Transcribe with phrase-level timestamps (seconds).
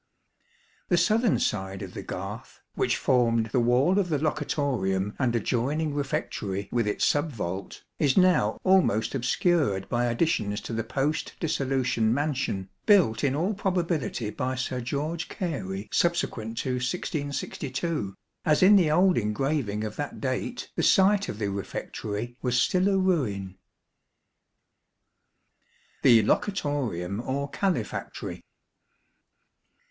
[0.89, 5.93] The southern side of the garth, which formed the wall of the locutorium and adjoining
[5.93, 12.11] refectory with its sub vault, is now almost obscured by additions to the post dissolution
[12.11, 18.89] mansion, built in all probability by Sir George Oary subsequent to 1662, as in the
[18.89, 23.55] old engraving of that date the site of the refectory was still a ruin.
[26.01, 28.41] The Locutorium or Calefactory.